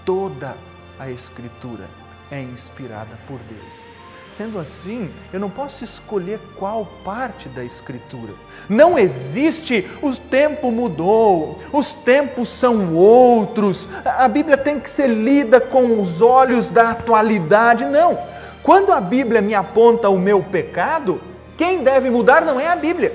Toda 0.06 0.58
a 1.00 1.10
Escritura 1.10 1.88
é 2.30 2.42
inspirada 2.42 3.18
por 3.28 3.40
Deus. 3.40 3.94
Sendo 4.30 4.60
assim, 4.60 5.14
eu 5.32 5.40
não 5.40 5.50
posso 5.50 5.84
escolher 5.84 6.40
qual 6.58 6.88
parte 7.04 7.48
da 7.48 7.64
Escritura. 7.64 8.34
Não 8.68 8.98
existe, 8.98 9.88
o 10.02 10.12
tempo 10.16 10.72
mudou, 10.72 11.60
os 11.72 11.94
tempos 11.94 12.50
são 12.50 12.96
outros, 12.96 13.88
a 14.04 14.28
Bíblia 14.28 14.58
tem 14.58 14.80
que 14.80 14.90
ser 14.90 15.08
lida 15.08 15.62
com 15.62 16.02
os 16.02 16.20
olhos 16.20 16.72
da 16.72 16.90
atualidade. 16.90 17.86
Não. 17.86 18.33
Quando 18.64 18.94
a 18.94 19.02
Bíblia 19.02 19.42
me 19.42 19.54
aponta 19.54 20.08
o 20.08 20.18
meu 20.18 20.42
pecado, 20.42 21.22
quem 21.58 21.84
deve 21.84 22.10
mudar 22.10 22.46
não 22.46 22.58
é 22.58 22.70
a 22.70 22.76
Bíblia. 22.78 23.14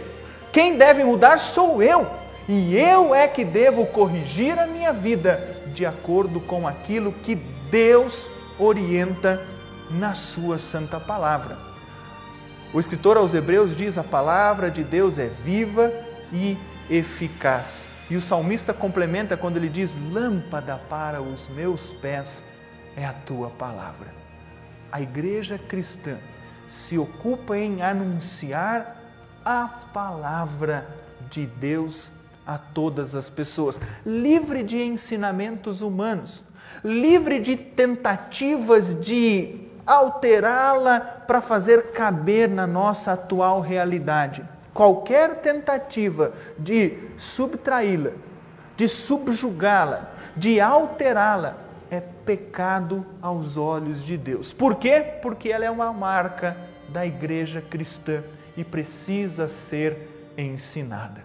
Quem 0.53 0.77
deve 0.77 1.03
mudar 1.03 1.39
sou 1.39 1.83
eu. 1.83 2.07
E 2.47 2.77
eu 2.77 3.15
é 3.15 3.27
que 3.27 3.45
devo 3.45 3.87
corrigir 3.87 4.59
a 4.59 4.67
minha 4.67 4.93
vida 4.93 5.57
de 5.75 5.87
acordo 5.87 6.39
com 6.41 6.69
aquilo 6.69 7.13
que 7.13 7.35
Deus 7.35 8.29
orienta 8.59 9.43
na 9.91 10.15
sua 10.15 10.59
santa 10.59 11.01
palavra. 11.01 11.57
O 12.73 12.79
escritor 12.79 13.17
aos 13.17 13.33
Hebreus 13.33 13.75
diz: 13.75 13.97
a 13.97 14.05
palavra 14.05 14.71
de 14.71 14.85
Deus 14.85 15.19
é 15.19 15.27
viva 15.27 15.91
e 16.31 16.59
eficaz. 16.91 17.87
E 18.11 18.17
o 18.17 18.23
salmista 18.23 18.75
complementa 18.75 19.37
quando 19.37 19.57
ele 19.57 19.69
diz: 19.69 19.97
lâmpada 20.13 20.79
para 20.91 21.23
os 21.23 21.49
meus 21.49 21.93
pés 21.93 22.43
é 22.97 23.05
a 23.05 23.13
tua 23.13 23.49
palavra. 23.49 24.18
A 24.91 25.01
igreja 25.01 25.59
cristã 25.59 26.17
se 26.67 26.99
ocupa 26.99 27.57
em 27.57 27.83
anunciar 27.83 28.97
a 29.45 29.69
palavra 29.93 30.87
de 31.31 31.47
Deus 31.47 32.11
a 32.47 32.57
todas 32.57 33.15
as 33.15 33.29
pessoas, 33.29 33.79
livre 34.07 34.63
de 34.63 34.79
ensinamentos 34.79 35.83
humanos, 35.83 36.43
livre 36.83 37.41
de 37.41 37.57
tentativas 37.57 38.95
de 38.95 39.69
alterá-la 39.87 41.01
para 41.01 41.43
fazer 41.43 41.93
caber 41.93 42.49
na 42.49 42.67
nossa 42.67 43.13
atual 43.13 43.61
realidade. 43.61 44.43
Qualquer 44.73 45.37
tentativa 45.37 46.33
de 46.59 46.99
subtraí-la, 47.19 48.13
de 48.77 48.89
subjugá-la, 48.89 50.11
de 50.37 50.61
alterá-la, 50.61 51.57
pecado 52.29 53.07
aos 53.23 53.57
olhos 53.57 54.05
de 54.05 54.19
Deus. 54.19 54.53
Por 54.53 54.75
quê? 54.75 55.03
Porque 55.23 55.49
ela 55.49 55.65
é 55.65 55.71
uma 55.71 55.91
marca 55.95 56.55
da 56.91 57.07
igreja 57.07 57.63
cristã 57.63 58.23
e 58.55 58.63
precisa 58.63 59.49
ser 59.49 60.35
ensinada. 60.37 61.25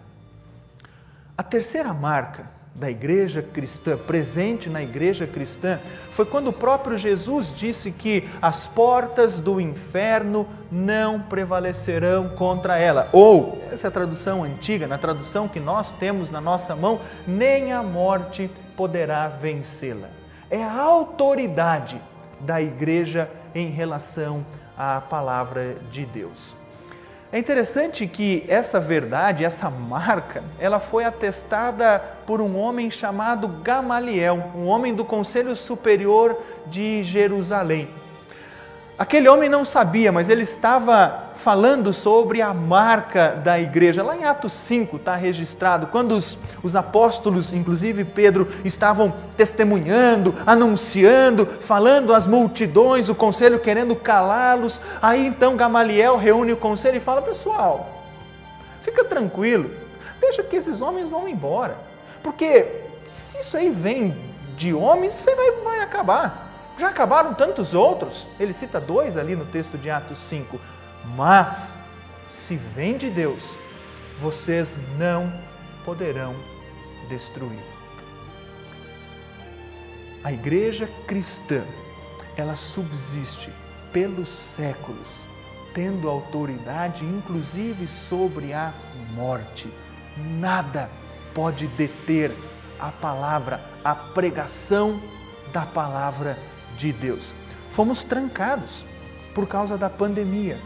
A 1.37 1.43
terceira 1.43 1.93
marca 1.93 2.49
da 2.73 2.89
igreja 2.89 3.41
cristã, 3.41 3.97
presente 3.97 4.69
na 4.69 4.81
igreja 4.81 5.27
cristã, 5.27 5.81
foi 6.09 6.25
quando 6.25 6.47
o 6.47 6.53
próprio 6.53 6.97
Jesus 6.97 7.53
disse 7.53 7.91
que 7.91 8.29
as 8.41 8.65
portas 8.65 9.41
do 9.41 9.59
inferno 9.59 10.47
não 10.71 11.19
prevalecerão 11.19 12.29
contra 12.29 12.77
ela. 12.77 13.09
Ou, 13.11 13.61
essa 13.69 13.87
é 13.87 13.89
a 13.89 13.91
tradução 13.91 14.41
antiga, 14.41 14.87
na 14.87 14.97
tradução 14.97 15.49
que 15.49 15.59
nós 15.59 15.91
temos 15.91 16.31
na 16.31 16.39
nossa 16.39 16.73
mão, 16.77 17.01
nem 17.27 17.73
a 17.73 17.83
morte 17.83 18.49
poderá 18.77 19.27
vencê-la. 19.27 20.22
É 20.53 20.63
a 20.63 20.81
autoridade 20.81 21.99
da 22.39 22.61
igreja 22.61 23.27
em 23.55 23.71
relação 23.71 24.45
à 24.77 25.01
palavra 25.01 25.77
de 25.89 26.05
Deus. 26.05 26.55
É 27.31 27.39
interessante 27.39 28.05
que 28.05 28.45
essa 28.47 28.79
verdade, 28.79 29.43
essa 29.43 29.67
marca, 29.71 30.43
ela 30.59 30.79
foi 30.79 31.05
atestada 31.05 31.97
por 32.27 32.39
um 32.39 32.55
homem 32.55 32.91
chamado 32.91 33.47
Gamaliel, 33.47 34.51
um 34.55 34.67
homem 34.67 34.93
do 34.93 35.03
Conselho 35.03 35.55
Superior 35.55 36.39
de 36.67 37.01
Jerusalém. 37.01 37.89
Aquele 38.95 39.27
homem 39.27 39.49
não 39.49 39.65
sabia, 39.65 40.11
mas 40.11 40.29
ele 40.29 40.43
estava 40.43 41.31
falando 41.33 41.91
sobre 41.91 42.43
a 42.43 42.53
marca 42.53 43.29
da 43.43 43.59
igreja. 43.59 44.03
Lá 44.03 44.15
em 44.15 44.23
Atos 44.23 44.53
5 44.53 44.97
está 44.97 45.15
registrado, 45.15 45.87
quando 45.87 46.11
os, 46.11 46.37
os 46.61 46.75
apóstolos, 46.75 47.51
inclusive 47.51 48.03
Pedro, 48.03 48.47
estavam 48.63 49.11
testemunhando, 49.35 50.35
anunciando, 50.45 51.47
falando 51.47 52.13
às 52.13 52.27
multidões, 52.27 53.09
o 53.09 53.15
conselho 53.15 53.59
querendo 53.59 53.95
calá-los. 53.95 54.79
Aí 55.01 55.25
então 55.25 55.57
Gamaliel 55.57 56.15
reúne 56.15 56.53
o 56.53 56.57
conselho 56.57 56.97
e 56.97 57.01
fala: 57.01 57.23
Pessoal, 57.23 58.03
fica 58.81 59.03
tranquilo, 59.03 59.71
deixa 60.21 60.43
que 60.43 60.55
esses 60.55 60.83
homens 60.83 61.09
vão 61.09 61.27
embora, 61.27 61.77
porque 62.21 62.67
se 63.07 63.39
isso 63.39 63.57
aí 63.57 63.71
vem 63.71 64.15
de 64.55 64.71
homens, 64.71 65.25
aí 65.27 65.35
vai, 65.35 65.51
vai 65.63 65.79
acabar. 65.79 66.52
Já 66.77 66.89
acabaram 66.89 67.33
tantos 67.33 67.73
outros. 67.73 68.27
Ele 68.39 68.53
cita 68.53 68.79
dois 68.79 69.17
ali 69.17 69.35
no 69.35 69.45
texto 69.45 69.77
de 69.77 69.89
Atos 69.89 70.17
5. 70.19 70.59
Mas, 71.15 71.75
se 72.29 72.55
vem 72.55 72.97
de 72.97 73.09
Deus, 73.09 73.57
vocês 74.19 74.75
não 74.97 75.31
poderão 75.85 76.35
destruir. 77.09 77.59
A 80.23 80.31
igreja 80.31 80.89
cristã, 81.05 81.63
ela 82.37 82.55
subsiste 82.55 83.51
pelos 83.91 84.29
séculos, 84.29 85.27
tendo 85.73 86.09
autoridade 86.09 87.03
inclusive 87.03 87.87
sobre 87.87 88.53
a 88.53 88.73
morte. 89.13 89.71
Nada 90.17 90.89
pode 91.33 91.67
deter 91.67 92.31
a 92.79 92.89
palavra, 92.89 93.59
a 93.83 93.93
pregação 93.93 95.01
da 95.51 95.65
palavra 95.65 96.37
de 96.77 96.91
Deus. 96.91 97.35
Fomos 97.69 98.03
trancados 98.03 98.85
por 99.33 99.47
causa 99.47 99.77
da 99.77 99.89
pandemia. 99.89 100.59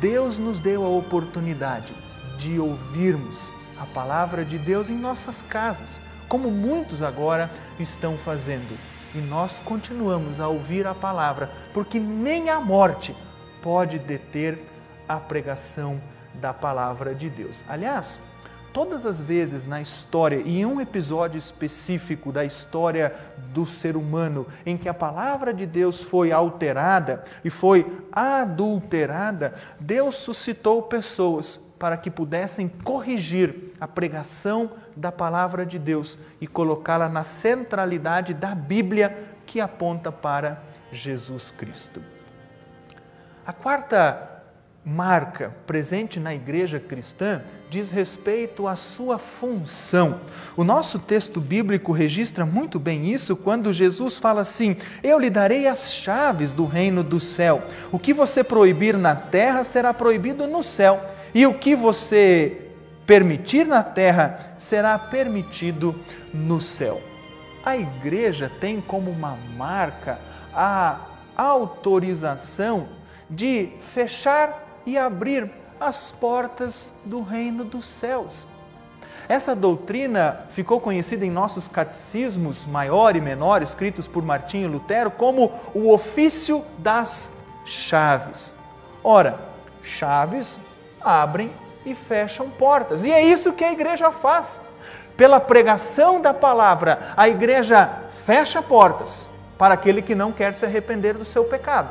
Deus 0.00 0.38
nos 0.38 0.60
deu 0.60 0.84
a 0.84 0.88
oportunidade 0.88 1.92
de 2.38 2.58
ouvirmos 2.58 3.52
a 3.78 3.86
palavra 3.86 4.44
de 4.44 4.58
Deus 4.58 4.88
em 4.88 4.96
nossas 4.96 5.42
casas, 5.42 6.00
como 6.28 6.50
muitos 6.50 7.02
agora 7.02 7.50
estão 7.78 8.16
fazendo. 8.16 8.78
E 9.14 9.18
nós 9.18 9.60
continuamos 9.64 10.38
a 10.38 10.48
ouvir 10.48 10.86
a 10.86 10.94
palavra, 10.94 11.50
porque 11.74 11.98
nem 11.98 12.50
a 12.50 12.60
morte 12.60 13.16
pode 13.60 13.98
deter 13.98 14.58
a 15.08 15.16
pregação 15.16 16.00
da 16.34 16.52
palavra 16.52 17.14
de 17.14 17.28
Deus. 17.28 17.64
Aliás, 17.68 18.20
todas 18.72 19.04
as 19.04 19.18
vezes 19.18 19.66
na 19.66 19.80
história, 19.80 20.42
e 20.44 20.60
em 20.60 20.66
um 20.66 20.80
episódio 20.80 21.38
específico 21.38 22.32
da 22.32 22.44
história 22.44 23.14
do 23.52 23.66
ser 23.66 23.96
humano, 23.96 24.46
em 24.64 24.76
que 24.76 24.88
a 24.88 24.94
palavra 24.94 25.52
de 25.52 25.66
Deus 25.66 26.02
foi 26.02 26.32
alterada 26.32 27.24
e 27.44 27.50
foi 27.50 27.86
adulterada, 28.12 29.54
Deus 29.78 30.16
suscitou 30.16 30.82
pessoas 30.82 31.60
para 31.78 31.96
que 31.96 32.10
pudessem 32.10 32.68
corrigir 32.68 33.70
a 33.80 33.88
pregação 33.88 34.70
da 34.94 35.10
palavra 35.10 35.64
de 35.64 35.78
Deus 35.78 36.18
e 36.40 36.46
colocá-la 36.46 37.08
na 37.08 37.24
centralidade 37.24 38.34
da 38.34 38.54
Bíblia 38.54 39.16
que 39.46 39.60
aponta 39.60 40.12
para 40.12 40.62
Jesus 40.92 41.50
Cristo. 41.50 42.02
A 43.46 43.52
quarta 43.52 44.29
marca 44.84 45.54
presente 45.66 46.18
na 46.18 46.34
igreja 46.34 46.80
cristã 46.80 47.42
diz 47.68 47.90
respeito 47.90 48.66
à 48.66 48.74
sua 48.74 49.18
função. 49.18 50.20
O 50.56 50.64
nosso 50.64 50.98
texto 50.98 51.40
bíblico 51.40 51.92
registra 51.92 52.44
muito 52.44 52.80
bem 52.80 53.06
isso 53.06 53.36
quando 53.36 53.72
Jesus 53.72 54.18
fala 54.18 54.40
assim: 54.40 54.76
Eu 55.02 55.18
lhe 55.18 55.30
darei 55.30 55.66
as 55.66 55.92
chaves 55.92 56.52
do 56.52 56.64
reino 56.64 57.04
do 57.04 57.20
céu. 57.20 57.62
O 57.92 57.98
que 57.98 58.12
você 58.12 58.42
proibir 58.42 58.96
na 58.96 59.14
terra 59.14 59.62
será 59.64 59.94
proibido 59.94 60.46
no 60.46 60.62
céu, 60.62 61.04
e 61.34 61.46
o 61.46 61.54
que 61.54 61.76
você 61.76 62.66
permitir 63.06 63.66
na 63.66 63.82
terra 63.82 64.54
será 64.58 64.98
permitido 64.98 65.94
no 66.32 66.60
céu. 66.60 67.00
A 67.64 67.76
igreja 67.76 68.50
tem 68.60 68.80
como 68.80 69.10
uma 69.10 69.36
marca 69.56 70.18
a 70.52 71.06
autorização 71.36 72.88
de 73.28 73.70
fechar 73.80 74.69
e 74.84 74.98
abrir 74.98 75.50
as 75.80 76.10
portas 76.10 76.92
do 77.04 77.22
reino 77.22 77.64
dos 77.64 77.86
céus. 77.86 78.46
Essa 79.28 79.54
doutrina 79.54 80.40
ficou 80.50 80.80
conhecida 80.80 81.24
em 81.24 81.30
nossos 81.30 81.68
catecismos 81.68 82.66
maior 82.66 83.14
e 83.16 83.20
menor, 83.20 83.62
escritos 83.62 84.06
por 84.06 84.22
Martinho 84.24 84.68
Lutero, 84.68 85.10
como 85.10 85.52
o 85.72 85.92
ofício 85.92 86.64
das 86.78 87.30
chaves. 87.64 88.54
Ora, 89.02 89.40
chaves 89.82 90.58
abrem 91.00 91.52
e 91.86 91.94
fecham 91.94 92.50
portas. 92.50 93.04
E 93.04 93.12
é 93.12 93.22
isso 93.22 93.52
que 93.52 93.64
a 93.64 93.72
igreja 93.72 94.10
faz. 94.10 94.60
Pela 95.16 95.38
pregação 95.38 96.20
da 96.20 96.34
palavra, 96.34 97.12
a 97.16 97.28
igreja 97.28 97.88
fecha 98.24 98.60
portas 98.60 99.28
para 99.56 99.74
aquele 99.74 100.02
que 100.02 100.14
não 100.14 100.32
quer 100.32 100.54
se 100.54 100.64
arrepender 100.64 101.14
do 101.14 101.24
seu 101.24 101.44
pecado 101.44 101.90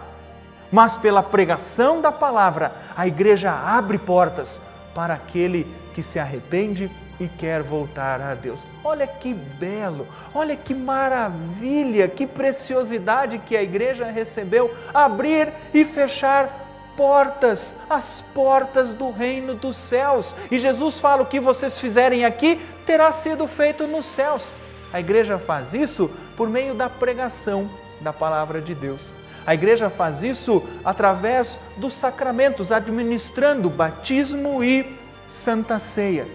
mas 0.71 0.97
pela 0.97 1.23
pregação 1.23 2.01
da 2.01 2.11
palavra, 2.11 2.71
a 2.95 3.07
igreja 3.07 3.51
abre 3.51 3.97
portas 3.97 4.61
para 4.93 5.13
aquele 5.13 5.67
que 5.93 6.03
se 6.03 6.19
arrepende 6.19 6.91
e 7.19 7.27
quer 7.27 7.61
voltar 7.61 8.21
a 8.21 8.33
Deus. 8.33 8.65
Olha 8.83 9.05
que 9.05 9.33
belo, 9.33 10.07
olha 10.33 10.55
que 10.55 10.73
maravilha, 10.73 12.07
que 12.07 12.25
preciosidade 12.25 13.39
que 13.39 13.57
a 13.57 13.63
igreja 13.63 14.05
recebeu 14.05 14.73
abrir 14.93 15.51
e 15.73 15.83
fechar 15.83 16.67
portas, 16.95 17.75
as 17.89 18.21
portas 18.33 18.93
do 18.93 19.11
reino 19.11 19.53
dos 19.53 19.75
céus. 19.75 20.33
E 20.49 20.57
Jesus 20.57 20.99
fala: 20.99 21.23
o 21.23 21.25
que 21.25 21.39
vocês 21.39 21.77
fizerem 21.79 22.25
aqui 22.25 22.59
terá 22.85 23.11
sido 23.11 23.47
feito 23.47 23.87
nos 23.87 24.05
céus. 24.05 24.53
A 24.91 24.99
igreja 24.99 25.37
faz 25.37 25.73
isso 25.73 26.09
por 26.35 26.49
meio 26.49 26.73
da 26.73 26.89
pregação 26.89 27.69
da 28.01 28.11
palavra 28.11 28.61
de 28.61 28.73
Deus. 28.73 29.13
A 29.45 29.53
igreja 29.53 29.89
faz 29.89 30.21
isso 30.23 30.63
através 30.83 31.57
dos 31.77 31.93
sacramentos, 31.93 32.71
administrando 32.71 33.69
batismo 33.69 34.63
e 34.63 34.97
santa 35.27 35.79
ceia. 35.79 36.27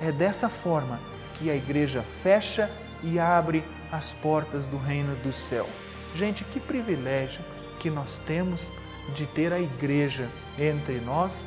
É 0.00 0.12
dessa 0.12 0.48
forma 0.48 1.00
que 1.34 1.50
a 1.50 1.56
igreja 1.56 2.02
fecha 2.22 2.70
e 3.02 3.18
abre 3.18 3.64
as 3.90 4.12
portas 4.14 4.66
do 4.66 4.76
reino 4.76 5.14
do 5.16 5.32
céu. 5.32 5.66
Gente, 6.14 6.44
que 6.44 6.60
privilégio 6.60 7.42
que 7.78 7.90
nós 7.90 8.20
temos 8.26 8.72
de 9.14 9.26
ter 9.26 9.52
a 9.52 9.60
igreja 9.60 10.28
entre 10.58 11.00
nós 11.00 11.46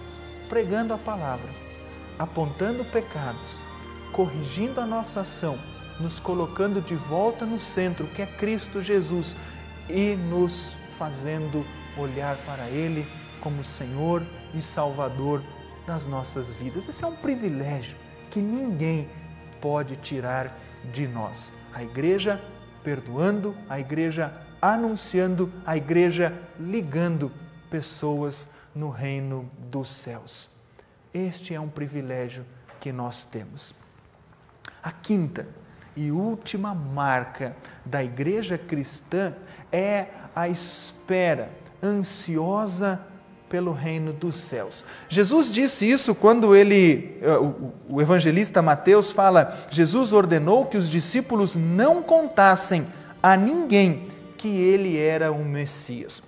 pregando 0.50 0.94
a 0.94 0.98
palavra, 0.98 1.50
apontando 2.18 2.84
pecados, 2.84 3.60
corrigindo 4.12 4.82
a 4.82 4.86
nossa 4.86 5.22
ação, 5.22 5.58
nos 6.00 6.20
colocando 6.20 6.82
de 6.82 6.96
volta 6.96 7.46
no 7.46 7.60
centro, 7.60 8.08
que 8.08 8.22
é 8.22 8.26
Cristo 8.26 8.82
Jesus, 8.82 9.36
e 9.90 10.16
nos 10.16 10.74
fazendo 11.02 11.66
olhar 11.98 12.38
para 12.46 12.70
Ele 12.70 13.08
como 13.42 13.64
Senhor 13.64 14.22
e 14.54 14.62
Salvador 14.62 15.42
das 15.88 16.06
nossas 16.06 16.52
vidas. 16.52 16.88
Esse 16.88 17.04
é 17.04 17.08
um 17.08 17.16
privilégio 17.16 17.98
que 18.30 18.40
ninguém 18.40 19.10
pode 19.60 19.96
tirar 19.96 20.56
de 20.94 21.08
nós. 21.08 21.52
A 21.74 21.82
igreja 21.82 22.40
perdoando, 22.84 23.58
a 23.68 23.80
igreja 23.80 24.32
anunciando, 24.62 25.52
a 25.66 25.76
igreja 25.76 26.40
ligando 26.60 27.32
pessoas 27.68 28.48
no 28.76 28.92
reino 28.92 29.50
dos 29.58 29.90
céus. 29.90 30.52
Este 31.12 31.56
é 31.56 31.60
um 31.60 31.68
privilégio 31.68 32.46
que 32.80 32.92
nós 32.92 33.26
temos. 33.26 33.74
A 34.84 34.92
quinta 34.92 35.48
e 35.96 36.12
última 36.12 36.74
marca 36.74 37.56
da 37.86 38.04
igreja 38.04 38.58
cristã 38.58 39.34
é 39.72 40.08
a 40.36 40.48
espera 40.48 41.50
ansiosa 41.84 43.00
pelo 43.50 43.74
reino 43.74 44.14
dos 44.14 44.38
céus. 44.38 44.86
Jesus 45.10 45.52
disse 45.52 45.90
isso 45.90 46.16
quando 46.16 46.56
ele, 46.56 47.20
eh, 47.22 47.38
o 47.90 48.02
evangelista 48.02 48.62
Mateus 48.62 49.12
fala, 49.12 49.66
Jesus 49.70 50.14
ordenou 50.14 50.66
que 50.66 50.78
os 50.78 50.90
discípulos 50.90 51.56
não 51.56 52.02
contassem 52.02 52.88
a 53.22 53.36
ninguém 53.36 54.08
que 54.38 54.48
ele 54.48 54.98
era 54.98 55.32
o 55.32 55.44
Messias. 55.44 56.24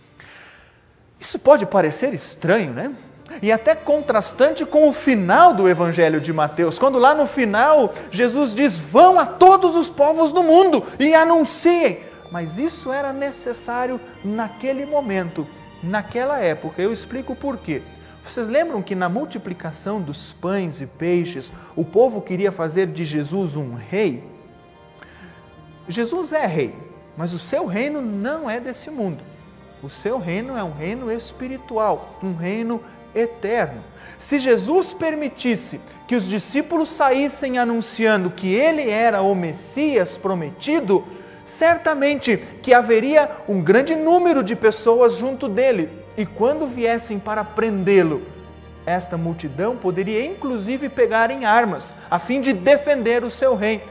Isso 1.17 1.39
pode 1.39 1.65
parecer 1.65 2.13
estranho, 2.13 2.73
né? 2.73 2.93
E 3.41 3.51
até 3.51 3.75
contrastante 3.75 4.65
com 4.65 4.87
o 4.87 4.93
final 4.93 5.53
do 5.53 5.67
Evangelho 5.67 6.21
de 6.21 6.31
Mateus, 6.31 6.77
quando 6.79 6.99
lá 6.99 7.13
no 7.13 7.27
final 7.27 7.93
Jesus 8.11 8.53
diz: 8.53 8.77
Vão 8.77 9.19
a 9.19 9.25
todos 9.25 9.75
os 9.75 9.89
povos 9.89 10.31
do 10.31 10.43
mundo 10.43 10.83
e 10.99 11.13
anunciem 11.13 12.13
mas 12.33 12.57
isso 12.57 12.91
era 12.91 13.13
necessário 13.13 14.01
naquele 14.25 14.87
momento, 14.87 15.47
naquela 15.83 16.39
época. 16.39 16.81
Eu 16.81 16.91
explico 16.91 17.35
por 17.35 17.59
quê. 17.59 17.83
Vocês 18.25 18.47
lembram 18.47 18.81
que 18.81 18.95
na 18.95 19.07
multiplicação 19.07 20.01
dos 20.01 20.33
pães 20.33 20.81
e 20.81 20.87
peixes, 20.87 21.53
o 21.75 21.85
povo 21.85 22.21
queria 22.21 22.51
fazer 22.51 22.87
de 22.87 23.05
Jesus 23.05 23.55
um 23.55 23.75
rei? 23.75 24.23
Jesus 25.87 26.33
é 26.33 26.47
rei, 26.47 26.75
mas 27.15 27.33
o 27.33 27.39
seu 27.39 27.67
reino 27.67 28.01
não 28.01 28.49
é 28.49 28.59
desse 28.59 28.89
mundo. 28.89 29.23
O 29.83 29.89
seu 29.89 30.17
reino 30.17 30.57
é 30.57 30.63
um 30.63 30.73
reino 30.73 31.11
espiritual, 31.11 32.17
um 32.23 32.33
reino 32.33 32.81
eterno. 33.15 33.83
Se 34.17 34.39
Jesus 34.39 34.93
permitisse 34.93 35.79
que 36.07 36.15
os 36.15 36.27
discípulos 36.27 36.89
saíssem 36.89 37.57
anunciando 37.57 38.31
que 38.31 38.53
ele 38.53 38.89
era 38.89 39.21
o 39.21 39.33
Messias 39.33 40.17
prometido, 40.17 41.05
certamente 41.45 42.37
que 42.61 42.73
haveria 42.73 43.29
um 43.47 43.61
grande 43.61 43.95
número 43.95 44.43
de 44.43 44.55
pessoas 44.55 45.17
junto 45.17 45.47
dele, 45.47 45.89
e 46.15 46.25
quando 46.25 46.67
viessem 46.67 47.17
para 47.19 47.43
prendê-lo, 47.43 48.21
esta 48.85 49.17
multidão 49.17 49.77
poderia 49.77 50.25
inclusive 50.25 50.89
pegar 50.89 51.31
em 51.31 51.45
armas, 51.45 51.95
a 52.11 52.19
fim 52.19 52.41
de 52.41 52.53
defender 52.53 53.23
o 53.23 53.31
seu 53.31 53.55
rei. 53.55 53.83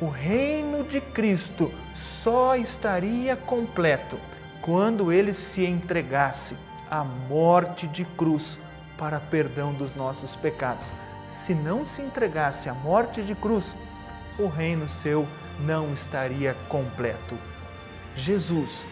O 0.00 0.06
reino 0.06 0.84
de 0.84 1.00
Cristo 1.00 1.72
só 1.94 2.56
estaria 2.56 3.36
completo 3.36 4.18
quando 4.62 5.12
ele 5.12 5.34
se 5.34 5.64
entregasse 5.64 6.56
à 6.90 7.04
morte 7.04 7.86
de 7.86 8.04
cruz 8.04 8.58
para 8.98 9.20
perdão 9.20 9.72
dos 9.72 9.94
nossos 9.94 10.36
pecados. 10.36 10.92
Se 11.30 11.54
não 11.54 11.86
se 11.86 12.02
entregasse 12.02 12.68
à 12.68 12.74
morte 12.74 13.22
de 13.22 13.34
cruz, 13.34 13.74
o 14.38 14.46
reino 14.46 14.88
seu 14.88 15.26
não 15.60 15.92
estaria 15.92 16.54
completo. 16.68 17.38
Jesus 18.14 18.86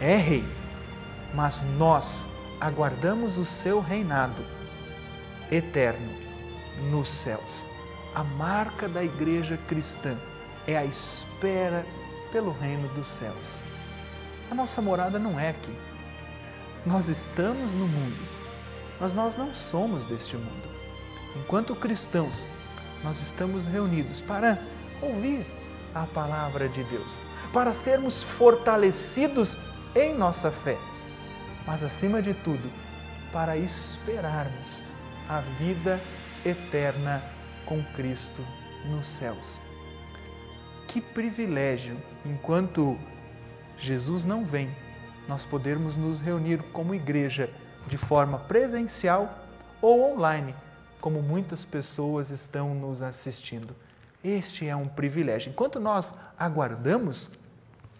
é 0.00 0.14
rei, 0.14 0.44
mas 1.34 1.64
nós 1.76 2.26
aguardamos 2.60 3.38
o 3.38 3.44
seu 3.44 3.80
reinado 3.80 4.44
eterno 5.50 6.14
nos 6.90 7.08
céus. 7.08 7.64
A 8.14 8.22
marca 8.22 8.88
da 8.88 9.02
igreja 9.02 9.58
cristã 9.68 10.16
é 10.66 10.76
a 10.76 10.84
espera 10.84 11.84
pelo 12.32 12.52
reino 12.52 12.88
dos 12.88 13.06
céus. 13.06 13.60
A 14.50 14.54
nossa 14.54 14.80
morada 14.80 15.18
não 15.18 15.38
é 15.38 15.50
aqui. 15.50 15.76
Nós 16.86 17.08
estamos 17.08 17.72
no 17.72 17.86
mundo, 17.86 18.16
mas 19.00 19.12
nós 19.12 19.36
não 19.36 19.54
somos 19.54 20.04
deste 20.04 20.36
mundo. 20.36 20.68
Enquanto 21.36 21.74
cristãos, 21.76 22.46
nós 23.02 23.20
estamos 23.20 23.66
reunidos 23.66 24.20
para 24.20 24.58
ouvir 25.00 25.46
a 25.94 26.06
palavra 26.06 26.68
de 26.68 26.82
Deus, 26.84 27.20
para 27.52 27.74
sermos 27.74 28.22
fortalecidos 28.22 29.56
em 29.94 30.14
nossa 30.14 30.50
fé, 30.50 30.76
mas 31.66 31.82
acima 31.82 32.20
de 32.20 32.34
tudo, 32.34 32.70
para 33.32 33.56
esperarmos 33.56 34.82
a 35.28 35.40
vida 35.40 36.00
eterna 36.44 37.22
com 37.66 37.82
Cristo 37.94 38.44
nos 38.86 39.06
céus. 39.06 39.60
Que 40.86 41.00
privilégio, 41.00 41.96
enquanto 42.24 42.98
Jesus 43.76 44.24
não 44.24 44.44
vem, 44.44 44.74
nós 45.28 45.44
podermos 45.44 45.94
nos 45.94 46.20
reunir 46.20 46.62
como 46.72 46.94
igreja 46.94 47.50
de 47.88 47.98
forma 47.98 48.38
presencial 48.38 49.38
ou 49.82 50.12
online, 50.12 50.54
como 51.00 51.22
muitas 51.22 51.64
pessoas 51.64 52.30
estão 52.30 52.74
nos 52.74 53.02
assistindo. 53.02 53.74
Este 54.22 54.68
é 54.68 54.76
um 54.76 54.86
privilégio. 54.86 55.50
Enquanto 55.50 55.80
nós 55.80 56.14
aguardamos 56.38 57.28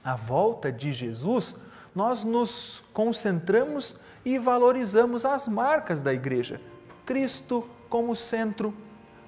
a 0.05 0.15
volta 0.15 0.71
de 0.71 0.93
Jesus, 0.93 1.57
nós 1.95 2.23
nos 2.23 2.85
concentramos 2.93 3.97
e 4.25 4.39
valorizamos 4.39 5.25
as 5.25 5.49
marcas 5.49 6.03
da 6.03 6.13
igreja. 6.13 6.61
Cristo 7.07 7.69
como 7.89 8.15
centro, 8.15 8.75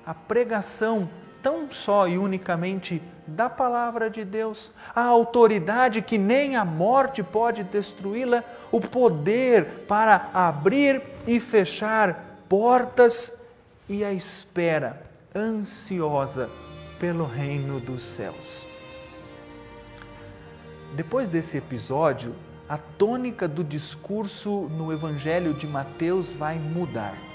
a 0.04 0.12
pregação 0.12 1.08
tão 1.42 1.70
só 1.70 2.06
e 2.08 2.18
unicamente 2.18 3.02
da 3.26 3.48
palavra 3.48 4.10
de 4.10 4.24
Deus, 4.24 4.72
a 4.94 5.02
autoridade 5.02 6.02
que 6.02 6.18
nem 6.18 6.56
a 6.56 6.64
morte 6.64 7.22
pode 7.22 7.62
destruí-la, 7.62 8.44
o 8.72 8.80
poder 8.80 9.84
para 9.86 10.30
abrir 10.34 11.02
e 11.26 11.38
fechar 11.38 12.38
portas 12.48 13.32
e 13.88 14.04
a 14.04 14.12
espera 14.12 15.02
ansiosa 15.34 16.50
pelo 16.98 17.24
reino 17.24 17.80
dos 17.80 18.02
céus. 18.02 18.66
Depois 20.94 21.30
desse 21.30 21.56
episódio, 21.56 22.34
a 22.68 22.76
tônica 22.76 23.46
do 23.48 23.64
discurso 23.64 24.68
no 24.76 24.92
Evangelho 24.92 25.54
de 25.54 25.66
Mateus 25.66 26.32
vai 26.32 26.56
mudar. 26.56 27.29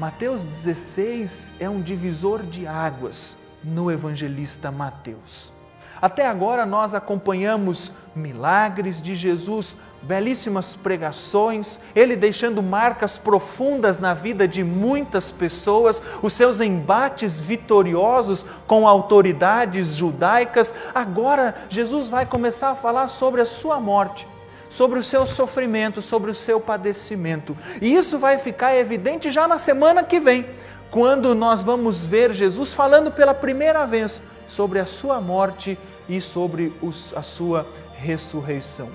Mateus 0.00 0.42
16 0.42 1.52
é 1.60 1.68
um 1.68 1.82
divisor 1.82 2.42
de 2.42 2.66
águas 2.66 3.36
no 3.62 3.90
evangelista 3.90 4.70
Mateus. 4.70 5.52
Até 6.00 6.26
agora 6.26 6.64
nós 6.64 6.94
acompanhamos 6.94 7.92
milagres 8.16 9.02
de 9.02 9.14
Jesus, 9.14 9.76
belíssimas 10.00 10.74
pregações, 10.74 11.78
ele 11.94 12.16
deixando 12.16 12.62
marcas 12.62 13.18
profundas 13.18 13.98
na 13.98 14.14
vida 14.14 14.48
de 14.48 14.64
muitas 14.64 15.30
pessoas, 15.30 16.02
os 16.22 16.32
seus 16.32 16.62
embates 16.62 17.38
vitoriosos 17.38 18.46
com 18.66 18.88
autoridades 18.88 19.96
judaicas. 19.96 20.74
Agora 20.94 21.54
Jesus 21.68 22.08
vai 22.08 22.24
começar 22.24 22.70
a 22.70 22.74
falar 22.74 23.08
sobre 23.08 23.42
a 23.42 23.46
sua 23.46 23.78
morte 23.78 24.26
sobre 24.70 24.98
o 24.98 25.02
seu 25.02 25.26
sofrimento, 25.26 26.00
sobre 26.00 26.30
o 26.30 26.34
seu 26.34 26.58
padecimento. 26.60 27.54
E 27.82 27.92
isso 27.92 28.18
vai 28.18 28.38
ficar 28.38 28.74
evidente 28.74 29.30
já 29.30 29.46
na 29.46 29.58
semana 29.58 30.02
que 30.02 30.18
vem, 30.18 30.48
quando 30.90 31.34
nós 31.34 31.62
vamos 31.62 32.00
ver 32.02 32.32
Jesus 32.32 32.72
falando 32.72 33.10
pela 33.10 33.34
primeira 33.34 33.84
vez 33.84 34.22
sobre 34.46 34.78
a 34.78 34.86
sua 34.86 35.20
morte 35.20 35.78
e 36.08 36.20
sobre 36.20 36.72
os, 36.80 37.12
a 37.14 37.22
sua 37.22 37.68
ressurreição. 37.96 38.88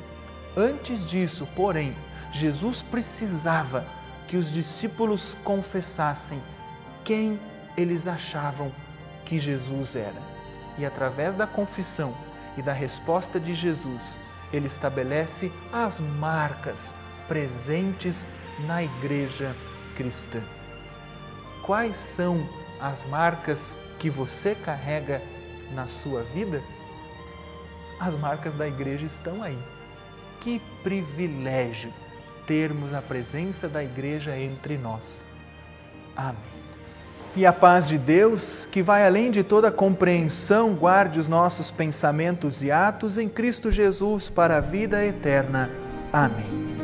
Antes 0.58 1.06
disso, 1.06 1.48
porém, 1.56 1.96
Jesus 2.32 2.82
precisava 2.82 3.86
que 4.28 4.38
os 4.38 4.52
discípulos 4.52 5.38
confessassem 5.44 6.42
quem 7.04 7.40
eles 7.78 8.08
achavam 8.08 8.72
que 9.26 9.38
Jesus 9.38 9.96
era. 9.96 10.22
E 10.78 10.86
através 10.86 11.36
da 11.36 11.46
confissão 11.46 12.16
e 12.58 12.62
da 12.62 12.74
resposta 12.74 13.40
de 13.40 13.54
Jesus, 13.54 14.18
ele 14.56 14.68
estabelece 14.68 15.52
as 15.72 16.00
marcas 16.00 16.94
presentes 17.28 18.26
na 18.68 18.84
igreja 18.84 19.56
cristã. 19.96 20.42
Quais 21.64 21.96
são 21.96 22.48
as 22.80 23.04
marcas 23.08 23.78
que 24.00 24.10
você 24.10 24.56
carrega 24.56 25.22
na 25.74 25.88
sua 25.88 26.24
vida? 26.24 26.62
As 28.00 28.16
marcas 28.16 28.54
da 28.56 28.68
igreja 28.68 29.06
estão 29.06 29.42
aí. 29.42 29.58
Que 30.42 30.62
privilégio 30.84 31.92
termos 32.46 32.94
a 32.94 33.02
presença 33.02 33.68
da 33.68 33.84
igreja 33.84 34.38
entre 34.38 34.78
nós. 34.78 35.26
Amém. 36.16 36.55
E 37.36 37.46
a 37.46 37.52
paz 37.52 37.90
de 37.90 37.98
Deus, 37.98 38.66
que 38.72 38.82
vai 38.82 39.06
além 39.06 39.30
de 39.30 39.44
toda 39.44 39.70
compreensão, 39.70 40.74
guarde 40.74 41.20
os 41.20 41.28
nossos 41.28 41.70
pensamentos 41.70 42.64
e 42.64 42.72
atos 42.72 43.18
em 43.18 43.28
Cristo 43.28 43.70
Jesus 43.70 44.30
para 44.30 44.58
a 44.58 44.62
vida 44.62 45.04
eterna. 45.04 45.70
Amém. 46.14 46.75